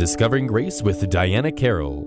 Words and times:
Discovering 0.00 0.46
Grace 0.46 0.82
with 0.82 1.10
Diana 1.10 1.52
Carroll. 1.52 2.06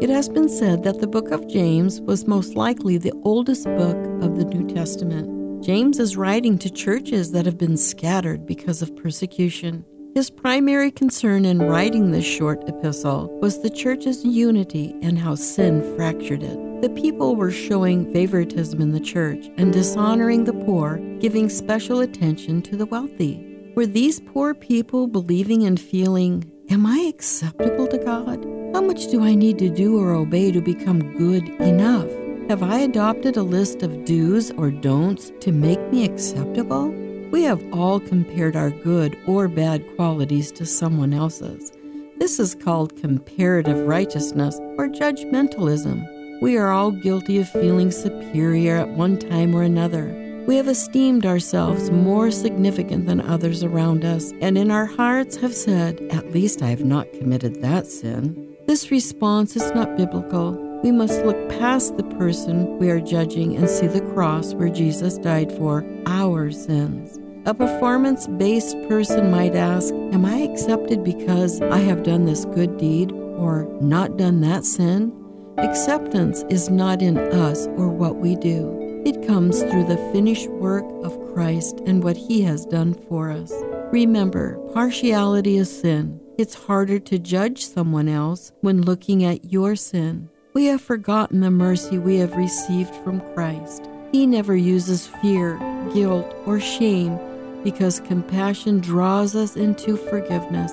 It 0.00 0.08
has 0.08 0.28
been 0.28 0.48
said 0.48 0.84
that 0.84 1.00
the 1.00 1.08
book 1.08 1.32
of 1.32 1.48
James 1.48 2.00
was 2.02 2.28
most 2.28 2.54
likely 2.54 2.96
the 2.96 3.12
oldest 3.24 3.64
book 3.64 3.96
of 4.22 4.36
the 4.36 4.44
New 4.44 4.72
Testament. 4.72 5.64
James 5.64 5.98
is 5.98 6.16
writing 6.16 6.58
to 6.58 6.70
churches 6.70 7.32
that 7.32 7.44
have 7.44 7.58
been 7.58 7.76
scattered 7.76 8.46
because 8.46 8.82
of 8.82 8.94
persecution. 8.94 9.84
His 10.14 10.30
primary 10.30 10.92
concern 10.92 11.44
in 11.44 11.58
writing 11.58 12.12
this 12.12 12.24
short 12.24 12.62
epistle 12.68 13.36
was 13.40 13.60
the 13.60 13.70
church's 13.70 14.24
unity 14.24 14.94
and 15.02 15.18
how 15.18 15.34
sin 15.34 15.82
fractured 15.96 16.44
it. 16.44 16.82
The 16.82 16.90
people 16.90 17.34
were 17.34 17.50
showing 17.50 18.12
favoritism 18.12 18.80
in 18.80 18.92
the 18.92 19.00
church 19.00 19.50
and 19.56 19.72
dishonoring 19.72 20.44
the 20.44 20.52
poor, 20.52 20.98
giving 21.18 21.48
special 21.48 21.98
attention 21.98 22.62
to 22.62 22.76
the 22.76 22.86
wealthy. 22.86 23.44
Were 23.74 23.86
these 23.86 24.20
poor 24.20 24.54
people 24.54 25.06
believing 25.08 25.64
and 25.64 25.80
feeling, 25.80 26.44
Am 26.70 26.86
I 26.86 26.98
acceptable 27.08 27.88
to 27.88 27.98
God? 27.98 28.44
How 28.72 28.80
much 28.80 29.08
do 29.08 29.24
I 29.24 29.34
need 29.34 29.58
to 29.58 29.68
do 29.68 29.98
or 29.98 30.12
obey 30.12 30.52
to 30.52 30.60
become 30.60 31.16
good 31.18 31.48
enough? 31.60 32.08
Have 32.48 32.62
I 32.62 32.78
adopted 32.78 33.36
a 33.36 33.42
list 33.42 33.82
of 33.82 34.04
do's 34.04 34.52
or 34.52 34.70
don'ts 34.70 35.32
to 35.40 35.50
make 35.50 35.80
me 35.90 36.04
acceptable? 36.04 36.90
We 37.32 37.42
have 37.42 37.60
all 37.72 37.98
compared 37.98 38.54
our 38.54 38.70
good 38.70 39.18
or 39.26 39.48
bad 39.48 39.84
qualities 39.96 40.52
to 40.52 40.64
someone 40.64 41.12
else's. 41.12 41.72
This 42.18 42.38
is 42.38 42.54
called 42.54 42.96
comparative 42.96 43.88
righteousness 43.88 44.56
or 44.78 44.86
judgmentalism. 44.86 46.40
We 46.40 46.56
are 46.56 46.70
all 46.70 46.92
guilty 46.92 47.38
of 47.38 47.48
feeling 47.48 47.90
superior 47.90 48.76
at 48.76 48.90
one 48.90 49.18
time 49.18 49.56
or 49.56 49.64
another. 49.64 50.29
We 50.46 50.56
have 50.56 50.68
esteemed 50.68 51.26
ourselves 51.26 51.90
more 51.90 52.30
significant 52.30 53.06
than 53.06 53.20
others 53.20 53.62
around 53.62 54.04
us, 54.04 54.32
and 54.40 54.58
in 54.58 54.70
our 54.70 54.86
hearts 54.86 55.36
have 55.36 55.54
said, 55.54 56.00
At 56.10 56.32
least 56.32 56.62
I 56.62 56.70
have 56.70 56.84
not 56.84 57.12
committed 57.12 57.62
that 57.62 57.86
sin. 57.86 58.56
This 58.66 58.90
response 58.90 59.54
is 59.54 59.70
not 59.72 59.96
biblical. 59.96 60.52
We 60.82 60.92
must 60.92 61.24
look 61.24 61.48
past 61.50 61.96
the 61.96 62.04
person 62.04 62.78
we 62.78 62.90
are 62.90 63.00
judging 63.00 63.56
and 63.56 63.68
see 63.68 63.86
the 63.86 64.00
cross 64.00 64.54
where 64.54 64.70
Jesus 64.70 65.18
died 65.18 65.52
for 65.52 65.84
our 66.06 66.50
sins. 66.50 67.18
A 67.46 67.54
performance 67.54 68.26
based 68.26 68.76
person 68.88 69.30
might 69.30 69.54
ask, 69.54 69.92
Am 69.94 70.24
I 70.24 70.38
accepted 70.38 71.04
because 71.04 71.60
I 71.60 71.78
have 71.78 72.02
done 72.02 72.24
this 72.24 72.44
good 72.46 72.76
deed 72.76 73.12
or 73.12 73.68
not 73.80 74.16
done 74.16 74.40
that 74.40 74.64
sin? 74.64 75.12
Acceptance 75.58 76.44
is 76.48 76.70
not 76.70 77.02
in 77.02 77.18
us 77.18 77.66
or 77.76 77.88
what 77.88 78.16
we 78.16 78.36
do. 78.36 78.89
It 79.04 79.26
comes 79.26 79.62
through 79.62 79.84
the 79.84 80.10
finished 80.12 80.48
work 80.48 80.84
of 81.02 81.32
Christ 81.32 81.80
and 81.86 82.04
what 82.04 82.16
He 82.16 82.42
has 82.42 82.66
done 82.66 82.94
for 82.94 83.30
us. 83.30 83.52
Remember, 83.92 84.58
partiality 84.74 85.56
is 85.56 85.80
sin. 85.80 86.20
It's 86.36 86.54
harder 86.54 86.98
to 86.98 87.18
judge 87.18 87.64
someone 87.64 88.08
else 88.08 88.52
when 88.60 88.82
looking 88.82 89.24
at 89.24 89.50
your 89.52 89.74
sin. 89.74 90.28
We 90.52 90.66
have 90.66 90.80
forgotten 90.80 91.40
the 91.40 91.50
mercy 91.50 91.96
we 91.96 92.16
have 92.16 92.36
received 92.36 92.94
from 92.96 93.20
Christ. 93.34 93.88
He 94.12 94.26
never 94.26 94.54
uses 94.54 95.06
fear, 95.06 95.58
guilt, 95.94 96.34
or 96.44 96.60
shame 96.60 97.18
because 97.62 98.00
compassion 98.00 98.80
draws 98.80 99.34
us 99.34 99.56
into 99.56 99.96
forgiveness, 99.96 100.72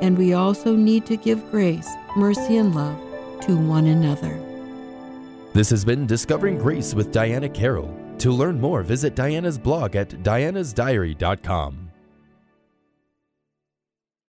and 0.00 0.16
we 0.16 0.32
also 0.32 0.76
need 0.76 1.06
to 1.06 1.16
give 1.16 1.50
grace, 1.50 1.88
mercy, 2.16 2.56
and 2.56 2.74
love 2.74 2.98
to 3.42 3.56
one 3.56 3.86
another. 3.86 4.38
This 5.56 5.70
has 5.70 5.86
been 5.86 6.06
Discovering 6.06 6.58
Grace 6.58 6.92
with 6.92 7.10
Diana 7.12 7.48
Carroll. 7.48 7.90
To 8.18 8.30
learn 8.30 8.60
more, 8.60 8.82
visit 8.82 9.14
Diana's 9.14 9.56
blog 9.56 9.96
at 9.96 10.10
dianasdiary.com. 10.10 11.85